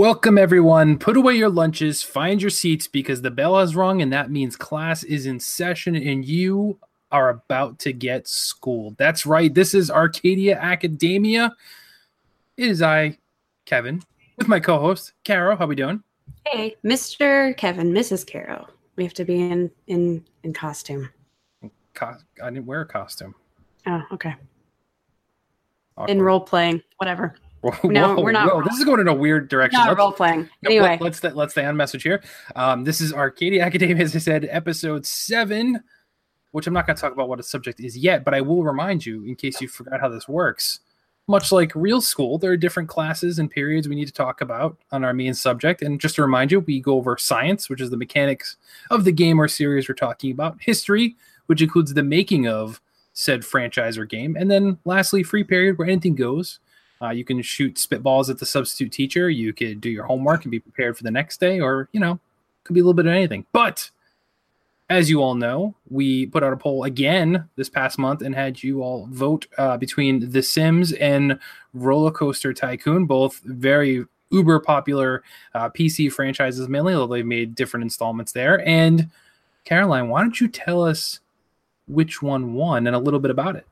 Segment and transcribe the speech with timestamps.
[0.00, 0.96] Welcome, everyone.
[0.96, 4.56] Put away your lunches, find your seats because the bell has rung, and that means
[4.56, 6.78] class is in session and you
[7.12, 8.96] are about to get schooled.
[8.96, 9.52] That's right.
[9.52, 11.54] This is Arcadia Academia.
[12.56, 13.18] It is I,
[13.66, 14.02] Kevin,
[14.38, 15.54] with my co host, Caro.
[15.54, 16.02] How are we doing?
[16.46, 17.54] Hey, Mr.
[17.58, 18.26] Kevin, Mrs.
[18.26, 18.68] Caro.
[18.96, 21.10] We have to be in in in costume.
[21.92, 23.34] Co- I didn't wear a costume.
[23.86, 24.34] Oh, okay.
[25.98, 26.10] Awkward.
[26.10, 27.36] In role playing, whatever.
[27.62, 29.78] Whoa, No, we're not whoa, role- This is going in a weird direction.
[29.80, 30.48] Not Let's- role playing.
[30.64, 32.22] Anyway, let, us stay, let's stay on message here.
[32.56, 35.82] Um, this is Arcadia Academia, as I said, episode seven,
[36.52, 38.64] which I'm not going to talk about what the subject is yet, but I will
[38.64, 40.80] remind you in case you forgot how this works.
[41.28, 44.76] Much like real school, there are different classes and periods we need to talk about
[44.90, 45.80] on our main subject.
[45.80, 48.56] And just to remind you, we go over science, which is the mechanics
[48.90, 51.14] of the game or series we're talking about, history,
[51.46, 52.80] which includes the making of
[53.12, 56.58] said franchise or game, and then lastly, free period where anything goes.
[57.02, 59.30] Uh, you can shoot spitballs at the substitute teacher.
[59.30, 62.18] You could do your homework and be prepared for the next day, or you know,
[62.64, 63.46] could be a little bit of anything.
[63.52, 63.90] But
[64.90, 68.62] as you all know, we put out a poll again this past month and had
[68.62, 71.38] you all vote uh, between The Sims and
[71.72, 75.22] Roller Coaster Tycoon, both very uber popular
[75.54, 78.66] uh, PC franchises, mainly, although they've made different installments there.
[78.66, 79.10] And
[79.64, 81.20] Caroline, why don't you tell us
[81.86, 83.66] which one won and a little bit about it?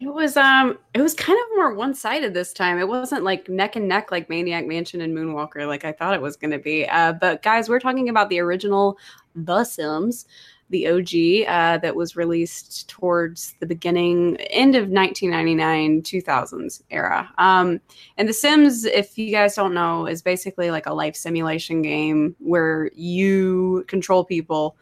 [0.00, 2.78] It was um it was kind of more one-sided this time.
[2.78, 6.22] It wasn't like neck and neck like Maniac Mansion and Moonwalker like I thought it
[6.22, 6.86] was going to be.
[6.86, 8.96] Uh, but guys, we're talking about the original
[9.34, 10.26] The Sims,
[10.70, 17.28] the OG uh, that was released towards the beginning end of 1999 2000s era.
[17.38, 17.80] Um,
[18.16, 22.36] and The Sims, if you guys don't know, is basically like a life simulation game
[22.38, 24.76] where you control people.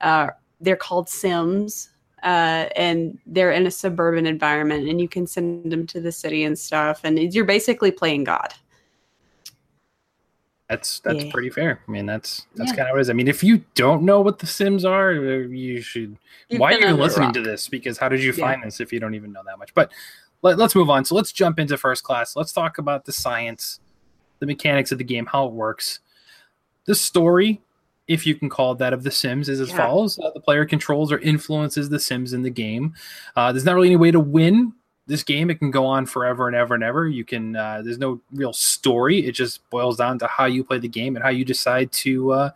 [0.00, 0.28] Uh,
[0.60, 1.90] they're called Sims
[2.22, 6.44] uh, and they're in a suburban environment and you can send them to the city
[6.44, 8.52] and stuff and you're basically playing god
[10.70, 11.30] That's that's Yeah.
[11.32, 11.80] pretty fair.
[11.86, 12.76] I mean, that's that's Yeah.
[12.76, 13.10] kind of what it is.
[13.10, 16.16] I mean, if you don't know what the Sims are, uh, you should.
[16.48, 17.68] You've why are you even under a listening to this?
[17.68, 18.46] Because how did you Yeah.
[18.46, 19.74] find this if you don't even know that much?
[19.74, 19.90] But
[20.42, 21.04] let, us move on.
[21.04, 22.36] So let's jump into first class.
[22.36, 23.80] Let's talk about the science,
[24.38, 25.98] the mechanics of the game, how it works.
[26.84, 27.60] The story,
[28.10, 29.76] if you can call it that, of the Sims is as Yeah.
[29.76, 32.92] follows: uh, the player controls or influences the Sims in the game.
[33.36, 34.72] Uh, there's not really any way to win
[35.06, 35.48] this game.
[35.48, 37.06] It can go on forever and ever and ever.
[37.08, 37.54] You can.
[37.54, 39.24] Uh, there's no real story.
[39.26, 42.32] It just boils down to how you play the game and how you decide to
[42.32, 42.50] uh,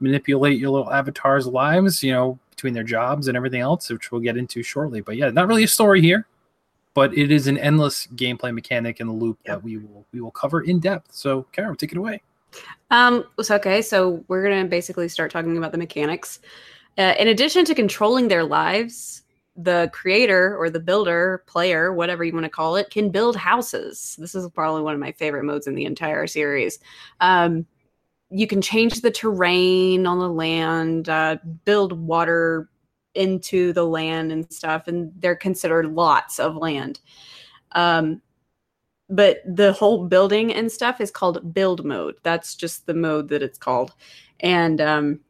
[0.00, 2.02] manipulate your little avatars' lives.
[2.02, 5.00] You know, between their jobs and everything else, which we'll get into shortly.
[5.00, 6.26] But yeah, not really a story here,
[6.92, 10.30] but it is an endless gameplay mechanic in the loop that we will we will
[10.30, 11.14] cover in depth.
[11.14, 12.20] So, Karen, take it away.
[12.90, 16.40] Um so okay so we're gonna basically start talking about the mechanics.
[16.98, 19.22] Uh, in addition to controlling their lives
[19.56, 24.16] the creator or the builder player whatever you want to call it can build houses.
[24.18, 26.78] This is probably one of my favorite modes in the entire series.
[27.20, 27.66] Um,
[28.30, 32.68] you can change the terrain on the land uh, build water
[33.14, 37.00] into the land and stuff and they're considered lots of land.
[37.72, 38.22] Um,
[39.10, 42.16] but the whole building and stuff is called build mode.
[42.22, 43.92] That's just the mode that it's called.
[44.40, 45.20] And um,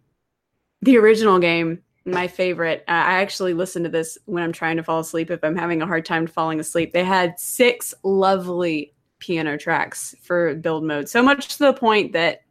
[0.83, 4.83] the original game my favorite uh, i actually listen to this when i'm trying to
[4.83, 6.93] fall asleep if i'm having a hard time falling asleep.
[6.93, 11.09] They had six lovely piano tracks for build mode.
[11.09, 12.43] So much to the point that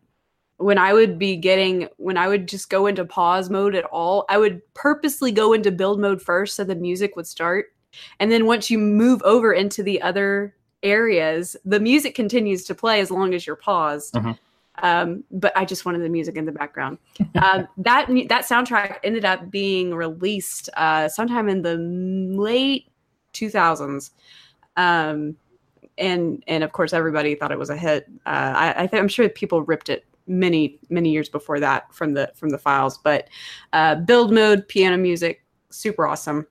[0.57, 4.25] when i would be getting when i would just go into pause mode at all
[4.29, 7.67] i would purposely go into build mode first so the music would start.
[8.19, 12.99] And then once you move over into the other areas the music continues to play
[12.99, 14.13] as long as you're paused.
[14.13, 14.37] Mhm.
[14.81, 16.97] um, but i just wanted the music in the background.
[17.35, 22.89] Um, that that soundtrack ended up being released uh, sometime in the late
[23.33, 24.11] 2000s
[24.77, 25.35] um,
[25.97, 28.05] and and of course everybody thought it was a hit.
[28.25, 32.13] Uh, I, I think i'm sure people ripped it many many years before that from
[32.13, 32.97] the from the files.
[32.97, 33.27] But
[33.73, 36.47] uh, build mode piano music super awesome.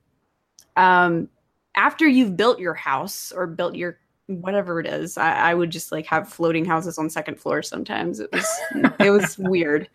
[0.75, 1.29] Um,
[1.75, 3.97] after you've built your house or built your
[4.29, 5.17] whatever it is.
[5.17, 8.19] I, I, would just like have floating houses on second floor sometimes.
[8.19, 8.47] It was
[8.99, 9.89] it was weird.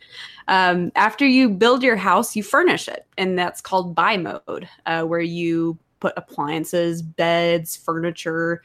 [0.49, 5.05] Um, after you build your house, you furnish it, and that's called buy mode, uh,
[5.05, 8.63] where you put appliances, beds, furniture,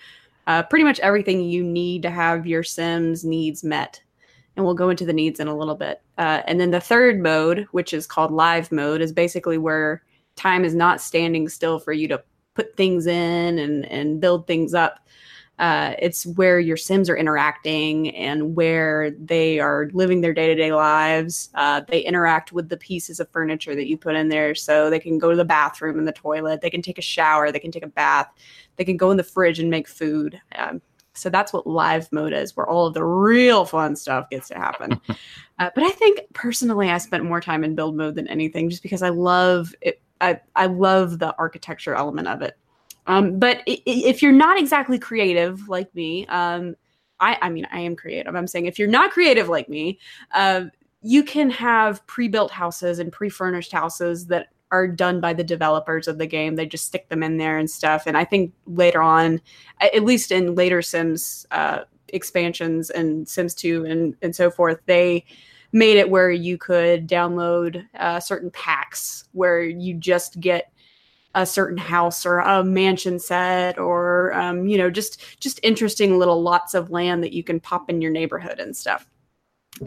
[0.48, 4.02] uh, pretty much everything you need to have your Sims needs met.
[4.56, 6.02] And we'll go into the needs in a little bit.
[6.18, 10.04] Uh, and then the third mode, which is called live mode, is basically where
[10.36, 12.22] time is not standing still for you to
[12.56, 15.00] put things in and, and build things up.
[15.60, 20.56] Uh, it's where your Sims are interacting and where they are living their day to
[20.56, 21.50] day lives.
[21.54, 24.56] Uh, they interact with the pieces of furniture that you put in there.
[24.56, 27.52] So they can go to the bathroom and the toilet, they can take a shower,
[27.52, 28.30] they can take a bath,
[28.78, 30.40] they can go in the fridge and make food.
[30.56, 30.82] Um,
[31.14, 34.56] so that's what live mode is, where all of the real fun stuff gets to
[34.56, 35.00] happen.
[35.60, 38.82] uh, but I think personally, I spent more time in build mode than anything just
[38.82, 40.02] because I love it.
[40.22, 42.58] I, I love the architecture element of it.
[43.08, 46.76] Um, but if you're not exactly creative like me, um,
[47.20, 48.36] I, I mean, I am creative.
[48.36, 50.00] I'm saying if you're not creative like me,
[50.34, 50.66] uh,
[51.02, 56.18] you can have pre-built houses and pre-furnished houses that are done by the developers of
[56.18, 56.56] the game.
[56.56, 58.04] They just stick them in there and stuff.
[58.06, 59.42] And I think later on,
[59.82, 65.26] at least in later Sims uh, expansions and Sims 2 and, and so forth, they
[65.72, 70.72] made it where you could download uh, certain packs where you just get
[71.36, 76.42] a certain house or a mansion set or um, you know just just interesting little
[76.42, 79.08] lots of land that you can pop in your neighborhood and stuff.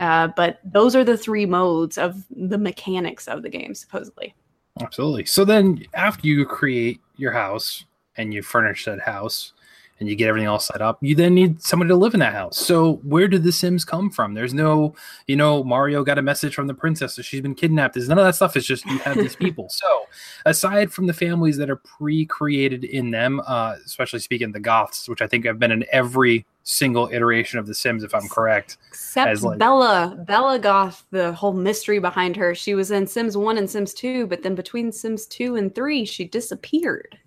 [0.00, 4.34] Uh, but those are the three modes of the mechanics of the game supposedly.
[4.80, 5.26] Absolutely.
[5.26, 7.84] So then after you create your house
[8.16, 9.52] and you furnish that house
[10.02, 12.32] and you get everything all set up, you then need somebody to live in that
[12.32, 12.58] house.
[12.58, 14.34] So where did the Sims come from?
[14.34, 14.96] There's no,
[15.28, 17.94] you know, Mario got a message from the princess, so she's been kidnapped.
[17.94, 18.56] There's none of that stuff.
[18.56, 19.70] It's just you have these people.
[19.82, 20.06] So
[20.44, 25.22] aside from the families that are pre-created in them, uh, especially speaking the Goths, which
[25.22, 28.76] I think have been in every single iteration of The Sims, if I'm correct.
[28.88, 32.54] Except like, Bella, Bella Goth, the whole mystery behind her.
[32.54, 36.04] She was in Sims One and Sims Two, but then between Sims Two and Three,
[36.04, 37.18] she disappeared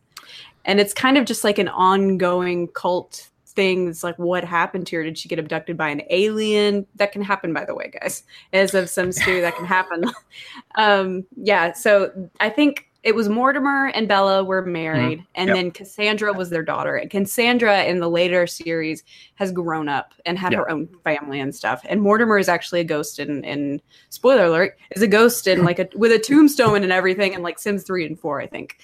[0.66, 3.88] and it's kind of just like an ongoing cult thing.
[3.88, 5.04] It's like, what happened to her?
[5.04, 6.86] Did she get abducted by an alien?
[6.96, 8.24] That can happen, by the way, guys.
[8.54, 10.06] As of Sims 2, that can happen.
[10.76, 15.32] um, yeah, so I think it was Mortimer and Bella were married, mm-hmm.
[15.36, 15.56] and yep.
[15.56, 16.96] then Cassandra was their daughter.
[16.96, 19.04] And Cassandra in the later series
[19.36, 20.62] has grown up and had yep.
[20.62, 21.86] her own family and stuff.
[21.88, 23.80] And Mortimer is actually a ghost in, in
[24.10, 27.60] spoiler alert, is a ghost in like a with a tombstone and everything in like
[27.60, 28.80] Sims 3 and 4, I think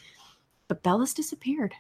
[0.72, 1.74] but Bella's disappeared.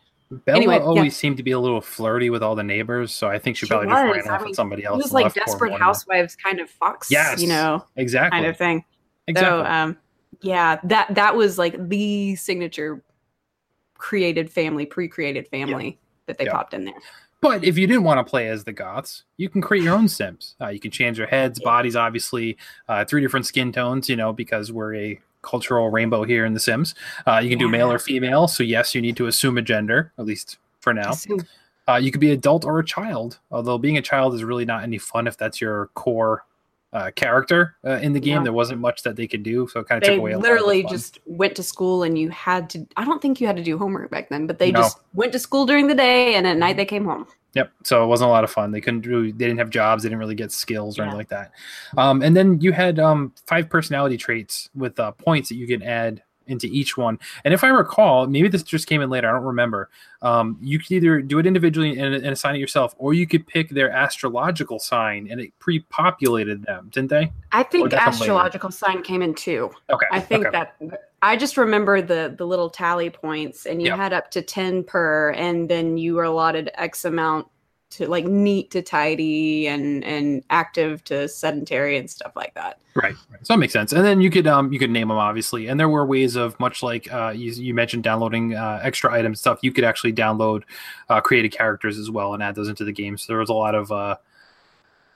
[0.43, 1.09] Bella anyway, always yeah.
[1.11, 3.69] seemed to be a little flirty with all the neighbors, so I think she, she
[3.69, 3.95] probably was.
[3.95, 4.99] just ran I off mean, with somebody else.
[4.99, 8.83] It was like Desperate Housewives kind of Fox, yes, you know, exactly kind of thing.
[9.27, 9.49] Exactly.
[9.49, 9.97] So, um,
[10.41, 13.01] yeah, that that was like the signature
[13.97, 15.93] created family, pre-created family yeah.
[16.25, 16.51] that they yeah.
[16.51, 16.99] popped in there.
[17.39, 20.09] But if you didn't want to play as the Goths, you can create your own
[20.09, 20.55] Sims.
[20.59, 22.57] Uh, you can change their heads, bodies, obviously,
[22.89, 24.09] uh, three different skin tones.
[24.09, 26.95] You know, because we're a cultural rainbow here in The Sims.
[27.25, 28.47] Uh, you can do male or female.
[28.47, 31.13] So, yes, you need to assume a gender, at least for now.
[31.87, 34.65] Uh, you could be an adult or a child, although being a child is really
[34.65, 36.45] not any fun if that's your core
[36.93, 38.37] uh, character uh, in the game.
[38.37, 38.43] Yeah.
[38.43, 40.31] There wasn't much that they could do, so it kind of took away.
[40.31, 40.61] A little bit.
[40.61, 42.85] Literally just went to school, and you had to.
[42.97, 44.81] I don't think you had to do homework back then, but they no.
[44.81, 47.27] just went to school during the day, and at night they came home.
[47.53, 47.71] Yep.
[47.83, 48.71] So it wasn't a lot of fun.
[48.71, 49.31] They couldn't do.
[49.31, 50.03] They didn't have jobs.
[50.03, 51.07] They didn't really get skills or yeah.
[51.07, 51.51] anything like that.
[51.97, 55.83] Um, and then you had um, five personality traits with uh, points that you can
[55.83, 57.17] add into each one.
[57.45, 59.29] And if I recall, maybe this just came in later.
[59.29, 59.89] I don't remember.
[60.21, 63.47] Um, you could either do it individually and, and, assign it yourself, or you could
[63.47, 67.31] pick their astrological sign, and it pre-populated them, didn't they?
[67.51, 69.71] I think astrological sign came in too.
[69.89, 70.07] Okay.
[70.11, 70.51] I think okay.
[70.51, 70.75] that
[71.23, 73.97] I just remember the the little tally points, and you yep.
[73.97, 77.47] had up to ten per, and then you were allotted X amount
[77.91, 82.79] to like neat to tidy and and active to sedentary and stuff like that.
[82.95, 83.45] Right, right.
[83.45, 83.93] So that makes sense.
[83.93, 86.59] And then you could um you could name them obviously, and there were ways of
[86.59, 89.59] much like uh you, you mentioned downloading uh, extra items stuff.
[89.61, 90.63] You could actually download
[91.09, 93.17] uh, created characters as well and add those into the game.
[93.17, 94.17] So there was a lot of uh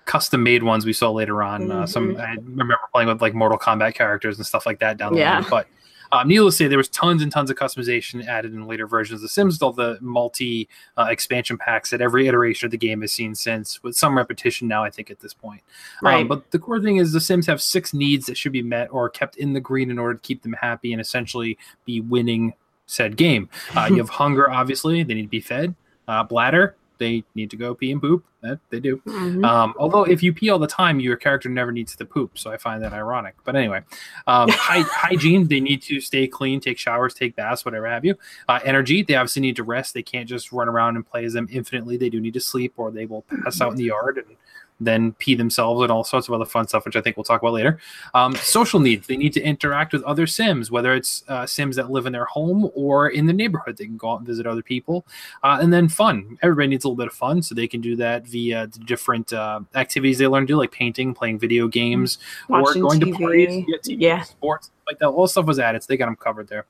[0.06, 1.64] custom made ones we saw later on.
[1.64, 1.72] Mm-hmm.
[1.72, 2.22] Uh, some mm-hmm.
[2.22, 5.40] I remember playing with like Mortal Kombat characters and stuff like that down the yeah.
[5.40, 5.68] line, but
[6.12, 9.18] um, needless to say, there was tons and tons of customization added in later versions
[9.18, 13.02] of The Sims, all the multi uh, expansion packs that every iteration of the game
[13.02, 15.62] has seen since, with some repetition now, I think, at this point.
[16.04, 16.22] Um, right.
[16.22, 18.90] Um, but the core thing is The Sims have six needs that should be met
[18.92, 22.54] or kept in the green in order to keep them happy and essentially be winning
[22.88, 23.50] said game.
[23.76, 25.76] Uh, you have hunger, obviously, they need to be fed.
[26.08, 28.24] Uh, bladder, they need to go pee and poop.
[28.42, 28.98] That they do.
[29.08, 29.44] Mhm.
[29.44, 32.38] Um, although if you pee all the time, your character never needs to poop.
[32.38, 33.34] So I find that ironic.
[33.44, 33.82] But anyway,
[34.28, 38.16] um, hy- hygiene, they need to stay clean, take showers, take baths, whatever have you.
[38.48, 39.96] Uh, energy, they obviously need to rest.
[39.96, 41.98] They can't just run around and play as them infinitely.
[41.98, 44.38] They do need to sleep or they will pass out in the yard and
[44.80, 47.42] then pee themselves and all sorts of other fun stuff, which I think we'll talk
[47.42, 47.80] about later.
[48.14, 51.92] Um, social needs, they need to interact with other Sims, whether it's uh, Sims that
[51.92, 53.78] live in their home or in the neighborhood.
[53.78, 55.06] They can go out and visit other people.
[55.44, 56.38] Uh, and then fun.
[56.42, 59.32] Everybody needs a little bit of fun, so they can do that via the different
[59.32, 62.18] uh, activities they learn to do, like painting, playing video games,
[62.50, 63.12] Watching or going TV.
[63.14, 64.22] to parties, yeah, TV, Yeah.
[64.24, 65.08] sports, like that.
[65.08, 66.66] All stuff was added, so they got them covered there.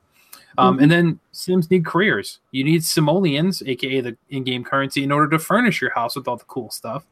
[0.58, 0.82] Um, Mhm.
[0.84, 2.38] And then Sims need careers.
[2.50, 6.36] You need simoleons, aka the in-game currency, in order to furnish your house with all
[6.36, 7.04] the cool stuff.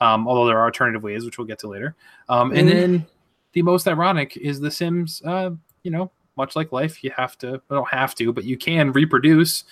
[0.00, 1.96] Um, although there are alternative ways, which we'll get to later.
[2.28, 3.06] Um, and then
[3.52, 5.22] the most ironic is the Sims.
[5.24, 5.50] Uh,
[5.82, 7.60] you know, much like life, you have to.
[7.68, 9.64] Well, don't have to, but you can reproduce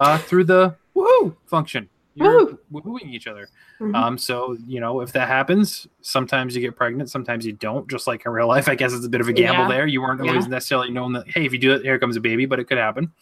[0.00, 1.88] uh, through the woohoo function.
[2.14, 3.48] You're woohooing each other.
[3.80, 3.94] Mhm.
[3.94, 7.88] Um, so you know, if that happens, sometimes you get pregnant, sometimes you don't.
[7.88, 9.68] Just like in real life, I guess it's a bit of a gamble Yeah.
[9.68, 9.86] there.
[9.86, 10.30] You weren't Yeah.
[10.32, 12.64] always necessarily known that hey, if you do it, here comes a baby, but it
[12.64, 13.12] could happen.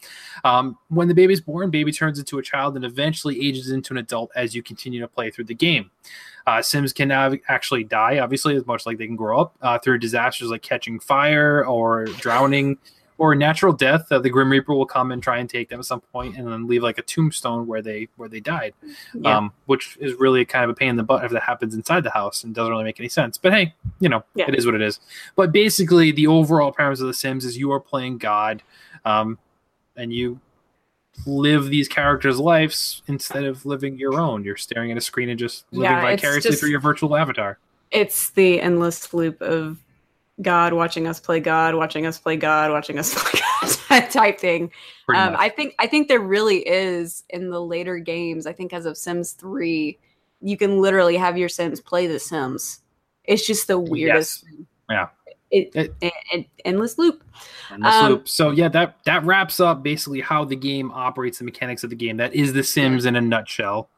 [0.43, 3.97] Um, when the baby's born, baby turns into a child and eventually ages into an
[3.97, 5.91] adult as you continue to play through the game.
[6.47, 9.77] Uh, Sims can now actually die, obviously, as much like they can grow up uh,
[9.77, 12.77] through disasters like catching fire or drowning
[13.19, 14.11] or natural death.
[14.11, 16.47] Uh, the Grim Reaper will come and try and take them at some point, and
[16.47, 18.73] then leave like a tombstone where they where they died
[19.13, 19.37] Yeah.
[19.37, 22.03] um, which is really kind of a pain in the butt if that happens inside
[22.03, 23.37] the house and doesn't really make any sense.
[23.37, 24.45] But hey, you know, Yeah.
[24.47, 24.99] it is what it is.
[25.35, 28.63] But basically, the overall premise of The Sims is you are playing God,
[29.05, 29.37] um,
[29.95, 30.39] and you
[31.25, 34.43] live these characters' lives instead of living your own.
[34.45, 37.57] You're staring at a screen and just living Yeah, vicariously just- through your virtual avatar.
[37.91, 39.77] it's the endless loop of
[40.41, 43.41] God watching us play God, watching us play God, watching us play
[43.89, 44.71] God type thing.
[45.13, 45.35] Um.
[45.37, 48.45] I think I think there really is in the later games.
[48.47, 49.97] I think as of Sims three,
[50.41, 52.81] you can literally have your Sims play the Sims.
[53.25, 54.43] It's just the weirdest.
[54.45, 54.65] thing.
[54.89, 55.07] Yeah.
[55.51, 57.23] It, It- it, it- endless loop.
[57.71, 58.29] Endless um, loop.
[58.29, 61.95] So yeah, that that wraps up basically how the game operates, the mechanics of the
[61.95, 62.17] game.
[62.17, 63.89] That is The Sims in a nutshell.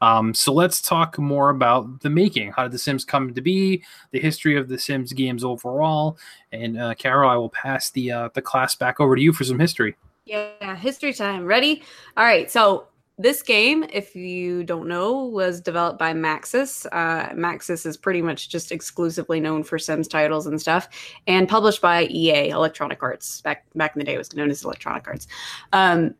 [0.00, 2.52] Um, so let's talk more about the making.
[2.52, 3.82] How did The Sims come to be?
[4.12, 6.18] The history of The Sims games overall.
[6.52, 9.44] And uh, Carol, I will pass the uh, the class back over to you for
[9.44, 9.96] some history.
[10.24, 11.46] Yeah, history time.
[11.46, 11.82] Ready?
[12.16, 12.50] All right.
[12.50, 12.86] So
[13.18, 16.86] this game, if you don't know, was developed by Maxis.
[16.92, 20.88] Uh, Maxis is pretty much just exclusively known for Sims titles and stuff,
[21.26, 23.40] and published by EA, Electronic Arts.
[23.40, 25.26] Back back in the day, it was known as Electronic Arts.
[25.72, 26.14] Um,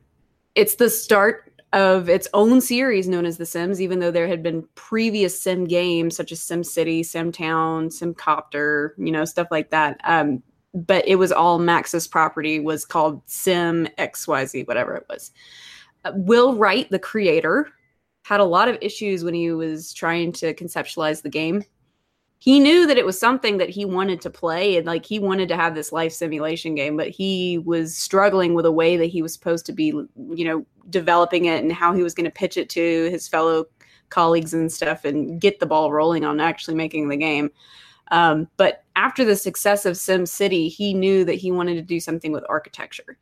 [0.56, 4.42] it's the start of its own series known as The Sims, even though there had
[4.42, 9.48] been previous Sim games such as Sim City, Sim Town, Sim Copter, you know, stuff
[9.50, 10.00] like that.
[10.04, 10.42] Um,
[10.74, 15.30] but it was all Maxis' property, was called Sim XYZ, whatever it was.
[16.04, 17.68] Uh, Will Wright, the creator,
[18.22, 21.64] had a lot of issues when he was trying to conceptualize the game.
[22.40, 25.48] He knew that it was something that he wanted to play and like he wanted
[25.48, 29.22] to have this life simulation game, but he was struggling with a way that he
[29.22, 32.56] was supposed to be, you know, developing it and how he was going to pitch
[32.56, 33.66] it to his fellow
[34.10, 37.50] colleagues and stuff and get the ball rolling on actually making the game.
[38.10, 42.00] Um, but after the success of Sim City, he knew that he wanted to do
[42.00, 43.18] something with architecture.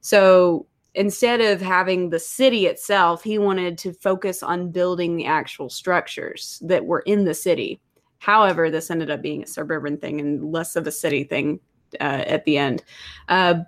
[0.00, 5.68] So instead of having the city itself, he wanted to focus on building the actual
[5.68, 7.80] structures that were in the city.
[8.18, 11.60] However, this ended up being a suburban thing and less of a city thing
[12.00, 12.84] uh, at the end.
[13.28, 13.60] Uh,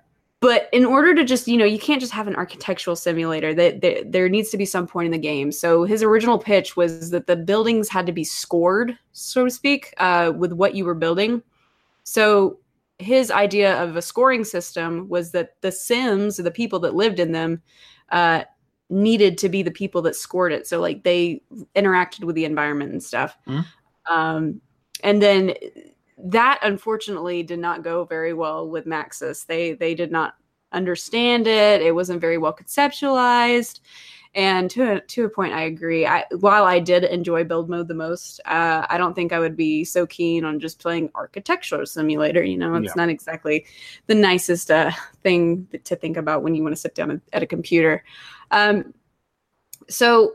[0.43, 3.55] but in order to just, you know, you can't just have an architectural simulator.
[3.55, 5.53] That there, there needs to be some point in the game.
[5.53, 9.95] So his original pitch was that the buildings had to be scored, so to speak,
[9.99, 11.43] uh, with what you were building.
[12.03, 12.59] So
[12.99, 17.31] his idea of a scoring system was that the Sims, the people that lived in
[17.31, 17.63] them,
[18.11, 18.43] uh,
[18.91, 20.67] needed to be the people that scored it.
[20.67, 21.41] So like they
[21.77, 23.39] interacted with the environment and stuff.
[23.47, 23.65] Mhm.
[24.11, 24.61] Um,
[25.05, 25.55] and then
[26.25, 29.47] that unfortunately did not go very well with Maxis.
[29.47, 30.35] They they did not
[30.73, 31.83] understand it.
[31.83, 33.81] It wasn't very well conceptualized.
[34.35, 36.07] And to a, to a point, I agree.
[36.07, 39.57] I, while I did enjoy build mode the most, uh, I don't think I would
[39.57, 42.43] be so keen on just playing architectural simulator.
[42.43, 42.93] You know, it's Yeah.
[42.97, 43.67] not exactly
[44.07, 44.91] the nicest uh,
[45.23, 48.05] thing to think about when you want to sit down at a computer.
[48.51, 48.95] Um,
[49.91, 50.33] so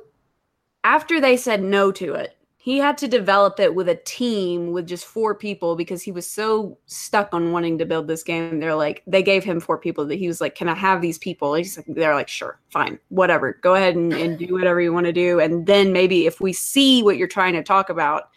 [0.83, 2.36] after they said no to it,
[2.67, 6.29] he had to develop it with a team with just four people because he was
[6.29, 8.59] so stuck on wanting to build this game.
[8.59, 11.17] They're like, they gave him four people that he was like, Can I have these
[11.17, 11.53] people?
[11.53, 13.57] He's like, they're like, Sure, fine, whatever.
[13.61, 15.39] Go ahead and, and do whatever you want to do.
[15.39, 18.31] And then maybe if we see what you're trying to talk about,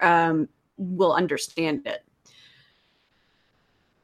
[0.00, 2.02] um, we'll understand it.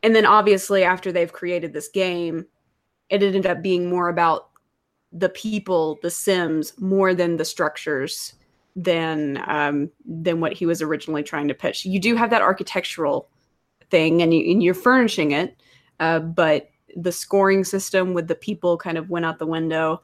[0.02, 2.44] And then obviously, after they've created this game,
[3.08, 4.50] it ended up being more about
[5.12, 8.34] the people, the Sims, more than the structures
[8.76, 11.84] than um, than what he was originally trying to pitch.
[11.84, 13.28] You do have that architectural
[13.90, 15.56] thing, and, you, you're furnishing it,
[16.00, 20.02] uh, but the scoring system with the people kind of went out the window,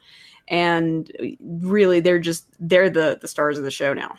[0.48, 1.10] and
[1.40, 4.16] really they're just they're the the stars of the show now.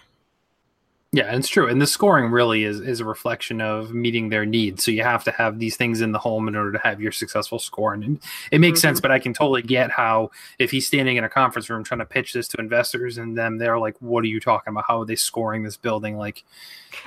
[1.11, 1.67] Yeah, it's true.
[1.67, 4.83] And the scoring really is is a reflection of meeting their needs.
[4.83, 7.11] So you have to have these things in the home in order to have your
[7.11, 7.93] successful score.
[7.93, 8.19] And
[8.51, 8.89] it makes mm-hmm.
[8.89, 11.99] sense, but I can totally get how if he's standing in a conference room trying
[11.99, 14.85] to pitch this to investors and them they're like, What are you talking about?
[14.87, 16.15] How are they scoring this building?
[16.15, 16.43] Like,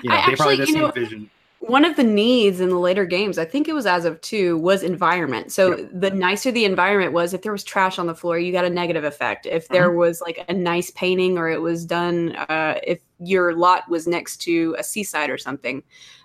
[0.02, 1.30] you know, I they actually, probably the same know, vision
[1.62, 4.58] one of the needs in the later games, I think it was as of two,
[4.58, 5.52] was environment.
[5.52, 5.90] So yep.
[5.92, 8.70] the nicer the environment was, if there was trash on the floor, you got a
[8.70, 9.46] negative effect.
[9.46, 9.98] If there mm-hmm.
[9.98, 14.38] was like a nice painting or it was done, uh, if your lot was next
[14.38, 15.82] to a seaside or something,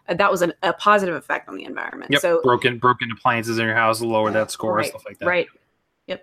[0.07, 2.11] uh, that was an, a positive effect on the environment.
[2.11, 2.21] Yep.
[2.21, 5.25] So broken broken appliances in your house lower that score right, stuff like that.
[5.25, 5.47] Right.
[6.07, 6.21] Yep.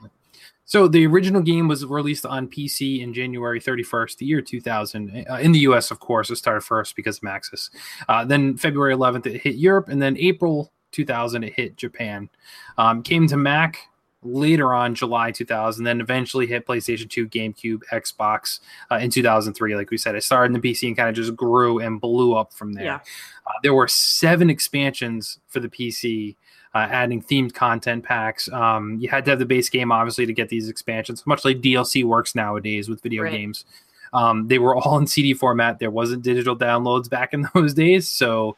[0.67, 5.27] So the original game was released on PC in January 31st, the year 2000.
[5.29, 7.69] Uh, in the US, of course, it started first because of Maxis.
[8.09, 12.31] Uh, then February 11th, it hit Europe, and then April 2000, it hit Japan.
[12.79, 13.79] Um, came to Mac
[14.25, 19.77] later on, July 2000, then eventually hit PlayStation 2, GameCube, Xbox uh, in 2003.
[19.77, 22.35] Like we said, it started in the PC and kind of just grew and blew
[22.35, 22.85] up from there.
[22.85, 23.01] Yeah.
[23.47, 26.37] Uh, there were seven expansions for the PC
[26.75, 28.51] uh, adding themed content packs.
[28.51, 31.61] Um, you had to have the base game, obviously, to get these expansions, much like
[31.61, 33.33] DLC works nowadays with video right.
[33.33, 33.65] games.
[34.13, 35.79] Um, they were all in CD format.
[35.79, 38.57] There wasn't digital downloads back in those days, so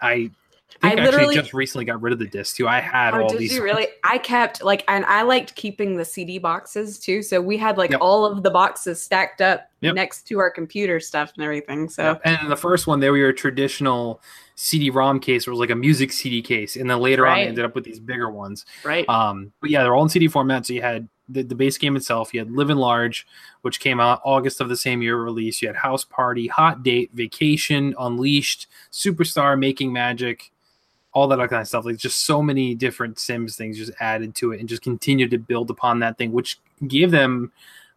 [0.00, 0.30] I
[0.80, 2.68] think I, actually just recently got rid of the disc too.
[2.68, 3.54] I had oh, all did these.
[3.54, 3.88] You really?
[4.04, 7.22] I kept like, and I liked keeping the CD boxes too.
[7.22, 8.00] So we had like yep.
[8.00, 9.94] all of the boxes stacked up yep.
[9.94, 11.88] next to our computer stuff and everything.
[11.88, 12.22] So yep.
[12.24, 14.20] and the first one, they were your traditional
[14.54, 17.32] CD-ROM case, it was like a music CD case, and then later right.
[17.32, 18.64] on, they ended up with these bigger ones.
[18.84, 19.08] Right.
[19.08, 19.52] Um.
[19.60, 20.66] But yeah, they're all in CD format.
[20.66, 22.32] So you had the, the base game itself.
[22.32, 23.26] You had Live and Large,
[23.62, 25.62] which came out August of the same year release.
[25.62, 30.51] You had House Party, Hot Date, Vacation, Unleashed, Superstar, Making Magic
[31.12, 31.84] all that kind of stuff.
[31.84, 35.38] Like just so many different Sims things just added to it and just continued to
[35.38, 37.52] build upon that thing, which gave them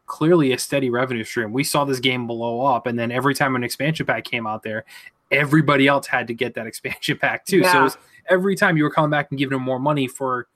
[0.05, 1.51] clearly a steady revenue stream.
[1.51, 4.63] We saw this game blow up, and then every time an expansion pack came out
[4.63, 4.85] there,
[5.31, 7.59] everybody else had to get that expansion pack too.
[7.59, 7.87] Yeah.
[7.87, 10.47] So every time you were coming back and giving them more money for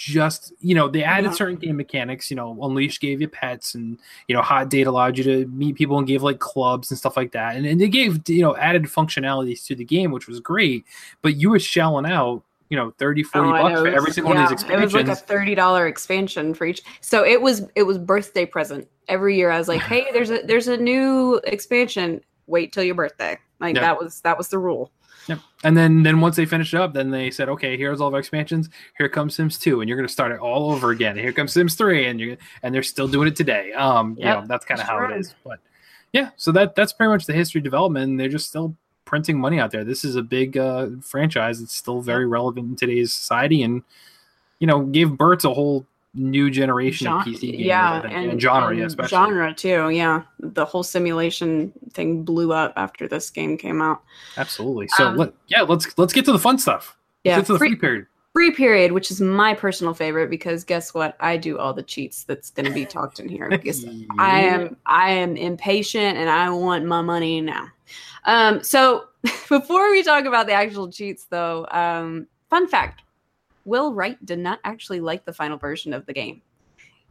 [0.00, 1.34] just you know they added yeah.
[1.34, 3.98] certain game mechanics you know unleash gave you pets and
[4.28, 7.18] you know hot date allowed you to meet people and gave like clubs and stuff
[7.18, 7.54] like that.
[7.54, 10.86] And, and they gave you know added functionalities to the game which was great.
[11.20, 14.36] But you were shelling out you know 30 40 oh, bucks for every single yeah,
[14.36, 16.80] one of these expansions it was like a $30 expansion for each.
[17.02, 19.50] So it was it was birthday present every year.
[19.50, 22.22] I was like hey there's a there's a new expansion.
[22.46, 23.38] Wait till your birthday.
[23.60, 24.90] Like that was that was the rule
[25.28, 25.38] Yep.
[25.64, 28.20] And then then once they finished up, then they said, okay, here's all of our
[28.20, 28.68] expansions.
[28.96, 31.16] Here comes Sims 2, and you're gonna start it all over again.
[31.16, 33.72] Here comes Sims 3, and you and they're still doing it today.
[33.72, 34.18] Um, yep.
[34.18, 35.12] you know, that's kind of how right.
[35.12, 35.34] it is.
[35.44, 35.60] But
[36.12, 38.10] yeah, so that that's pretty much the history development.
[38.10, 39.84] And they're just still printing money out there.
[39.84, 41.60] This is a big uh, franchise.
[41.60, 43.82] It's still very relevant in today's society, and
[44.58, 47.58] you know, gave birth to a whole new generation of PC games.
[47.58, 49.10] Yeah, and, and, genre, and especially.
[49.10, 49.90] genre too.
[49.90, 54.02] Yeah, the whole simulation thing blew up after this game came out.
[54.36, 54.88] Absolutely.
[54.88, 56.96] So um, let, yeah, let's let's get to the fun stuff.
[57.24, 58.06] Let's yeah, to the free, free period.
[58.32, 61.16] Free period, which is my personal favorite because guess what?
[61.20, 64.06] I do all the cheats that's going to be talked in here because yeah.
[64.18, 67.66] I am I am impatient and I want my money now.
[68.24, 69.06] Um, so
[69.48, 73.02] before we talk about the actual cheats, though, um, fun fact:
[73.64, 76.42] Will Wright did not actually like the final version of the game.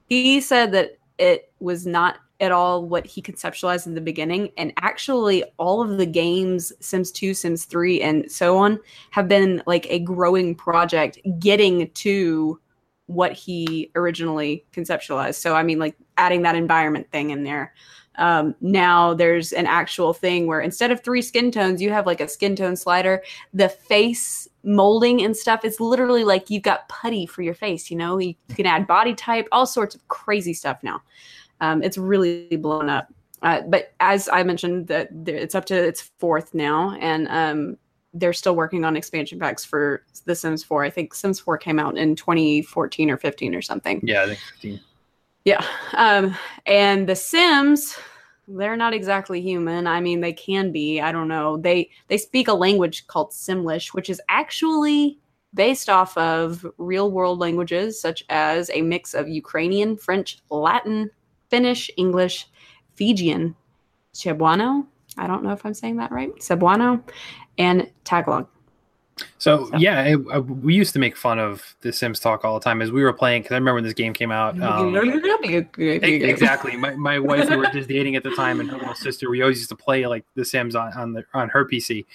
[0.08, 4.50] He said that it was not at all what he conceptualized in the beginning.
[4.58, 8.80] And actually, all of the games, Sims 2, Sims 3, and so on,
[9.12, 12.60] have been like a growing project getting to
[13.08, 15.36] what he originally conceptualized.
[15.36, 17.74] So, I mean, like adding that environment thing in there.
[18.20, 22.22] Um, now there's an actual thing where instead of three skin tones, you have like
[22.22, 23.24] a skin tone slider.
[23.54, 27.90] The face molding and stuff is literally like you've got putty for your face.
[27.90, 31.02] You know, you, can add body type, all sorts of crazy stuff now.
[31.62, 33.12] Um, it's really blown up.
[33.42, 37.78] Uh, but as I mentioned, that it's up to its fourth now, and um,
[38.14, 40.84] they're still working on expansion packs for The Sims 4.
[40.84, 44.02] I think Sims 4 came out in 2014 or 15 or something.
[44.04, 44.80] Yeah, I think 15.
[45.46, 45.66] Yeah.
[45.94, 47.98] Um, and The Sims,
[48.50, 49.88] they're not exactly human.
[49.88, 51.00] I mean, they can be.
[51.00, 51.58] I don't know.
[51.58, 55.20] They they speak a language called Simlish, which is actually
[55.54, 61.10] based off of real world languages such as a mix of Ukrainian, French, Latin,
[61.50, 62.48] Finnish, English,
[62.96, 63.56] Fijian,
[64.14, 64.86] Cebuano.
[65.18, 66.34] I don't know if I'm saying that right.
[66.36, 67.04] Cebuano
[67.58, 68.48] and Tagalog.
[69.38, 72.60] So, So- yeah, it, uh, we used to make fun of the Sims talk all
[72.60, 74.60] the time as we were playing because I remember when this game came out.
[74.62, 74.96] Um,
[75.78, 76.76] exactly.
[76.78, 79.30] My, my wife, we were just dating at the time, and her little sister.
[79.30, 82.06] We always used to play like The Sims on on, the, on her PC,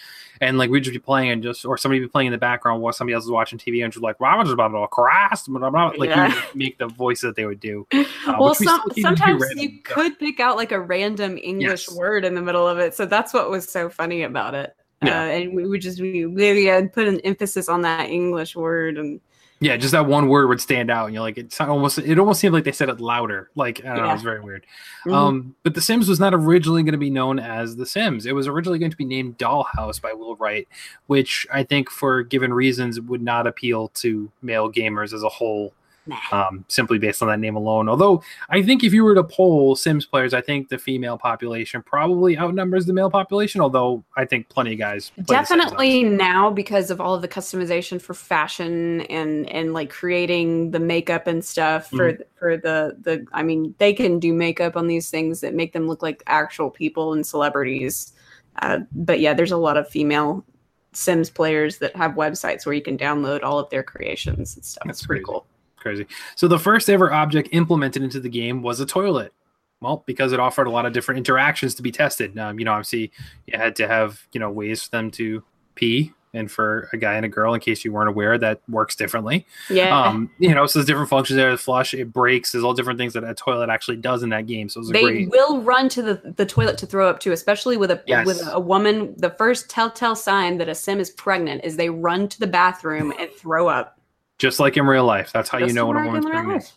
[0.40, 2.38] and like we'd just be playing and just or somebody would be playing in the
[2.38, 5.46] background while somebody else was watching TV, and just like, "Wow, just blah blah Christ,"
[5.48, 6.34] blah, like Yeah.
[6.54, 7.86] we make the voice that they would do.
[8.26, 11.88] Uh, well, we some, keep sometimes random, you could pick out like a random English
[11.88, 11.94] Yes.
[11.96, 14.74] word in the middle of it, so that's what was so funny about it.
[15.06, 15.22] Yeah.
[15.22, 18.98] Uh, and we would just we really uh, put an emphasis on that English word,
[18.98, 19.20] and
[19.60, 22.40] Yeah, just that one word would stand out, and you're like, it's almost it almost
[22.40, 23.50] seemed like they said it louder.
[23.54, 24.14] Like I don't know, Yeah.
[24.14, 24.66] it's very weird.
[25.06, 25.14] Mhm.
[25.14, 28.26] Um, but The Sims was not originally going to be known as The Sims.
[28.26, 30.66] It was originally going to be named Dollhouse by Will Wright,
[31.06, 35.72] which I think, for given reasons, would not appeal to male gamers as a whole.
[36.06, 36.18] Nah.
[36.32, 37.88] Um, simply based on that name alone.
[37.88, 41.82] Although I think if you were to poll Sims players, I think the female population
[41.82, 43.62] probably outnumbers the male population.
[43.62, 47.22] Although I think plenty of guys play The Sims definitely now because of all of
[47.22, 52.22] the customization for fashion and and like creating the makeup and stuff for Mm-hmm.
[52.38, 55.88] for the the I mean they can do makeup on these things that make them
[55.88, 58.12] look like actual people and celebrities.
[58.60, 60.44] Uh, but yeah, there's a lot of female
[60.92, 64.84] Sims players that have websites where you can download all of their creations and stuff.
[64.86, 65.32] That's it's pretty crazy.
[65.32, 65.46] cool.
[65.84, 66.06] Crazy.
[66.34, 69.32] So the first ever object implemented into the game was a toilet.
[69.80, 72.36] Well, because it offered a lot of different interactions to be tested.
[72.38, 73.12] Um, you know, obviously
[73.46, 75.44] you had to have you know ways for them to
[75.74, 78.96] pee, and for a guy and a girl, in case you weren't aware, that works
[78.96, 79.46] differently.
[79.70, 79.96] Yeah.
[79.96, 81.50] Um, you know, so there's different functions there.
[81.52, 82.50] The flush, it breaks.
[82.52, 84.68] There's all different things that a toilet actually does in that game.
[84.68, 85.30] So it was a they great.
[85.30, 88.26] will run to the, the toilet to throw up too, especially with a Yes.
[88.26, 89.14] with a woman.
[89.18, 93.12] The first telltale sign that a sim is pregnant is they run to the bathroom
[93.18, 94.00] and throw up.
[94.38, 96.72] Just like in real life, that's how you know when a woman's pregnant.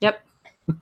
[0.00, 0.20] Yep.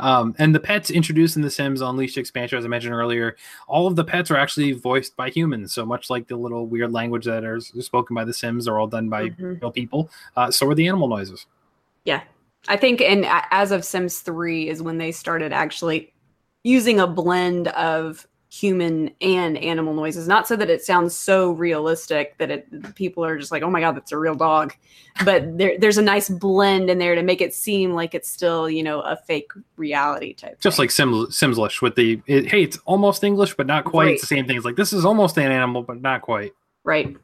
[0.00, 3.36] Um, and the pets introduced in The Sims Unleashed expansion, as I mentioned earlier,
[3.68, 5.74] all of the pets are actually voiced by humans.
[5.74, 8.86] So much like the little weird language that are spoken by The Sims, are all
[8.86, 9.60] done by Mhm.
[9.60, 10.10] real people.
[10.36, 11.46] Uh, so are the animal noises.
[12.04, 12.22] Yeah.
[12.66, 16.12] I think and as of Sims 3 is when they started actually
[16.64, 18.26] using a blend of
[18.60, 20.26] human and animal noises.
[20.28, 23.80] Not so that it sounds so realistic that it people are just like, "Oh my
[23.80, 24.74] god, that's a real dog."
[25.24, 28.68] But there there's a nice blend in there to make it seem like it's still,
[28.68, 30.60] you know, a fake reality type.
[30.60, 30.84] Just thing.
[30.84, 34.12] like Sim- Simslish with the, it, hey, it's almost English, but not quite.
[34.12, 34.56] It's the same thing.
[34.56, 36.52] It's like, this is almost an animal, but not quite.
[36.84, 37.16] Right.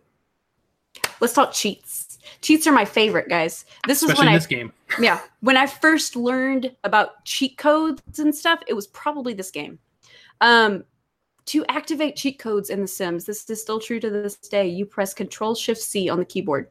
[1.21, 2.19] Let's talk cheats.
[2.41, 3.65] Cheats are my favorite, guys.
[3.87, 4.73] This was Especially when in I this game.
[5.01, 9.79] yeah, when I first learned about cheat codes and stuff, it was probably this game.
[10.41, 10.85] Um
[11.47, 14.69] to activate cheat codes in The Sims, this is still true to this day.
[14.69, 16.69] You press Control Shift C on the keyboard.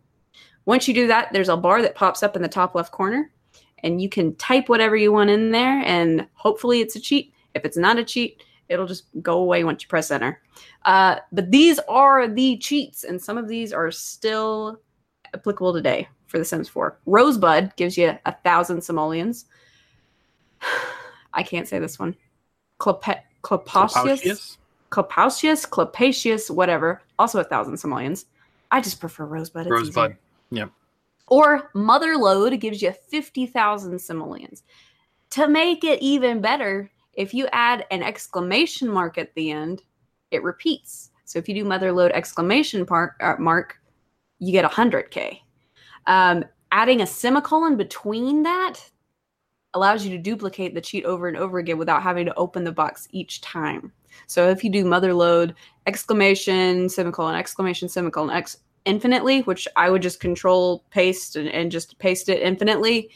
[0.66, 3.32] Once you do that, there's a bar that pops up in the top left corner,
[3.80, 7.34] and you can type whatever you want in there, and hopefully it's a cheat.
[7.54, 10.42] If it's not a cheat, it'll just go away once you press enter.
[10.86, 14.80] Uh, but these are the cheats, and some of these are still
[15.34, 17.00] applicable today for The Sims 4.
[17.06, 19.46] Rosebud gives you a thousand simoleons.
[21.34, 22.16] I can't say this one.
[22.78, 24.58] Clope- Clopasius?
[24.92, 25.68] Clopaucius?
[25.68, 27.02] Clopaucius, Clopacius, whatever.
[27.18, 28.26] Also a thousand simoleons.
[28.72, 29.64] I just prefer Rosebud.
[29.64, 30.12] It's Rosebud.
[30.52, 30.70] easier.
[31.28, 34.64] Or Motherlode gives you 50,000 simoleons.
[35.32, 39.82] To make it even better, if you add an exclamation mark at the end,
[40.32, 41.12] it repeats.
[41.24, 43.80] So if you do Motherlode exclamation par- uh, mark,
[44.40, 45.40] you get 100K.
[46.08, 48.76] Um, adding a semicolon between that
[49.74, 52.72] allows you to duplicate the cheat over and over again without having to open the
[52.74, 53.94] box each time.
[54.28, 55.54] So if you do motherlode
[55.88, 61.98] exclamation semicolon exclamation semicolon x infinitely, which I would just control paste and, and just
[62.00, 63.10] paste it infinitely,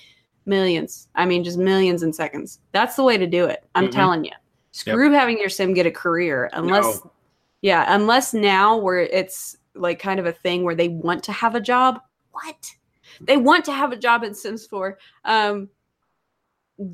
[0.46, 1.08] millions.
[1.16, 2.60] I mean, just millions in seconds.
[2.72, 3.64] That's the way to do it.
[3.76, 3.92] I'm Mhm.
[3.92, 4.32] telling you.
[4.72, 7.12] Screw having your sim get a career unless No.
[7.62, 11.56] yeah, unless now where it's like kind of a thing where they want to have
[11.56, 12.00] a job.
[12.32, 12.72] What?
[13.22, 14.98] They want to have a job in Sims 4.
[15.24, 15.70] Um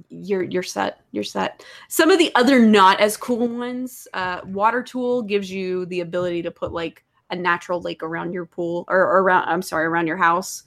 [0.10, 1.02] you're you're set.
[1.12, 1.66] You're set.
[1.88, 6.42] Some of the other not as cool ones, uh Water Tool gives you the ability
[6.44, 10.08] to put like a natural lake around your pool or, or around I'm sorry, around
[10.08, 10.64] your house.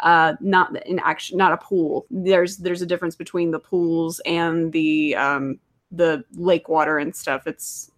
[0.00, 2.06] Uh not in action not a pool.
[2.10, 5.58] There's there's a difference between the pools and the um
[5.90, 7.46] the lake water and stuff.
[7.46, 7.90] It's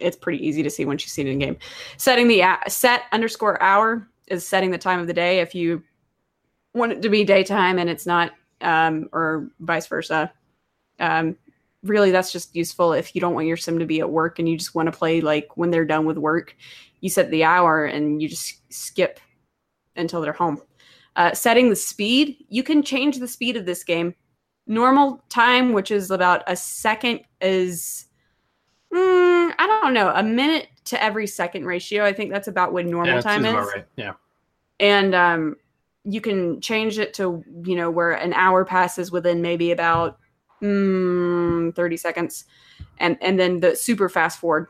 [0.00, 1.56] it's pretty easy to see once you see it in game.
[1.98, 5.40] Setting the a- set underscore hour is setting the time of the day.
[5.40, 5.82] If you
[6.74, 10.32] want it to be daytime and it's not, um, or vice versa.
[10.98, 11.36] Um,
[11.82, 14.48] really, that's just useful if you don't want your sim to be at work and
[14.48, 16.54] you just want to play like when they're done with work.
[17.00, 19.18] You set the hour and you just skip
[19.96, 20.60] until they're home.
[21.16, 24.14] Uh, setting the speed, you can change the speed of this game.
[24.66, 28.06] Normal time, which is about a second, is
[28.94, 32.04] mm, I don't know, a minute to every second ratio.
[32.04, 33.54] I think that's about what normal Yeah, time is.
[33.54, 33.86] right.
[33.96, 34.12] Yeah.
[34.78, 35.56] and um,
[36.04, 40.18] you can change it to you know where an hour passes within maybe about
[40.62, 42.44] mm, 30 seconds
[42.98, 44.68] and and then the super fast forward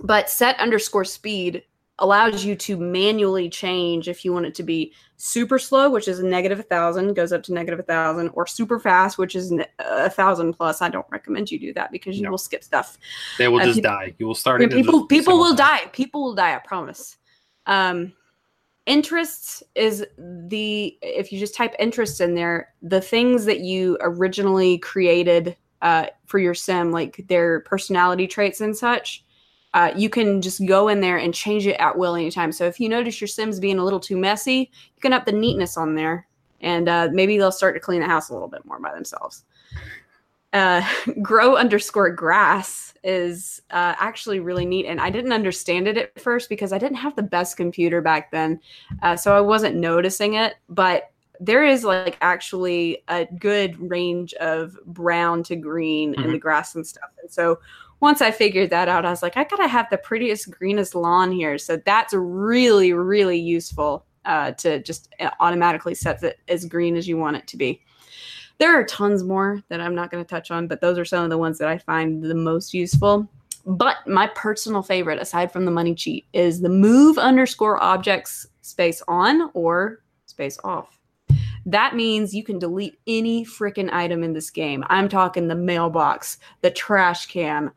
[0.00, 1.62] but set underscore speed
[2.00, 6.20] allows you to manually change if you want it to be super slow which is
[6.20, 9.52] a negative a thousand goes up to negative a thousand or super fast which is
[9.80, 12.30] a thousand plus i don't recommend you do that because you No.
[12.30, 12.98] will skip stuff
[13.38, 14.14] They will Uh, just people- die.
[14.18, 15.78] You will start and people people will time.
[15.84, 17.16] die people will die i promise
[17.66, 18.12] um
[18.88, 24.78] interests is the if you just type interests in there the things that you originally
[24.78, 29.24] created uh, for your sim like their personality traits and such
[29.74, 32.50] uh, you can just go in there and change it at will anytime.
[32.50, 35.32] So if you notice your sims being a little too messy you can up the
[35.32, 36.26] neatness on there
[36.62, 39.44] and uh, maybe they'll start to clean the house a little bit more by themselves
[40.52, 40.86] uh,
[41.22, 46.48] grow underscore grass is uh, actually really neat and i didn't understand it at first
[46.48, 48.58] because i didn't have the best computer back then
[49.02, 54.76] uh, so i wasn't noticing it but there is like actually a good range of
[54.86, 57.60] brown to green in the grass and stuff and so
[58.00, 61.30] once i figured that out i was like i gotta have the prettiest greenest lawn
[61.30, 67.08] here so that's really really useful uh, to just automatically set it as green as
[67.08, 67.80] you want it to be
[68.58, 71.24] there are tons more that I'm not going to touch on, but those are some
[71.24, 73.28] of the ones that I find the most useful.
[73.64, 79.02] But my personal favorite, aside from the money cheat, is the move underscore objects space
[79.08, 80.98] on or space off.
[81.66, 84.84] That means you can delete any freaking item in this game.
[84.88, 87.70] I'm talking the mailbox, the trash can,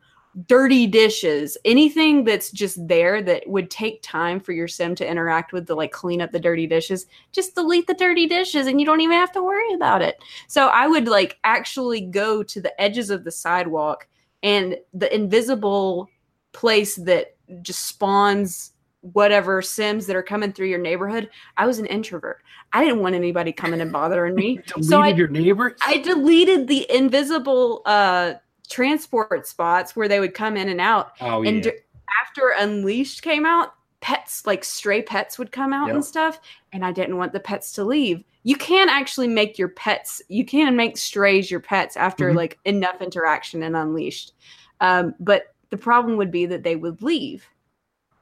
[0.46, 5.52] dirty dishes, anything that's just there that would take time for your sim to interact
[5.52, 7.06] with to like clean up the dirty dishes.
[7.32, 10.22] Just delete the dirty dishes and you don't even have to worry about it.
[10.46, 14.08] So I would like actually go to the edges of the sidewalk
[14.42, 16.08] and the invisible
[16.52, 21.28] place that just spawns whatever sims that are coming through your neighborhood.
[21.56, 22.42] I was an introvert.
[22.72, 24.60] I didn't want anybody coming and bothering me.
[24.66, 25.76] Deleted so I, your neighbor.
[25.82, 28.34] I deleted the invisible uh
[28.68, 31.12] transport spots where they would come in and out.
[31.20, 31.72] oh And yeah.
[31.72, 31.78] d-
[32.24, 35.94] after Unleashed came out, pets like stray pets would come out Yep.
[35.94, 36.40] and stuff,
[36.72, 38.24] and I didn't want the pets to leave.
[38.42, 40.20] You can actually make your pets.
[40.28, 42.36] You can make strays your pets after Mhm.
[42.36, 44.32] like enough interaction in Unleashed,
[44.80, 47.46] um, but the problem would be that they would leave.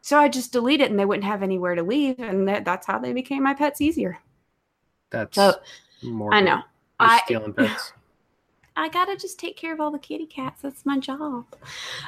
[0.03, 2.87] So I just delete it, and they wouldn't have anywhere to leave, and that, that's
[2.87, 4.19] how they became my pets easier.
[5.11, 5.55] That's So
[6.03, 6.33] more.
[6.33, 6.57] I know.
[7.01, 7.93] You're I stealing pets.
[8.81, 10.63] I gotta just take care of all the kitty cats.
[10.63, 11.45] That's my job.